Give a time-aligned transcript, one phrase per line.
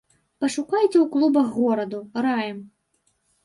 [0.43, 2.59] Пашукайце ў клубах гораду, раім.